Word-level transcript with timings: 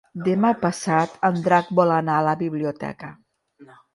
Demà 0.27 0.49
passat 0.61 1.19
en 1.29 1.37
Drac 1.49 1.69
vol 1.81 1.93
anar 1.97 2.17
a 2.21 2.25
la 2.31 2.35
biblioteca. 2.41 3.13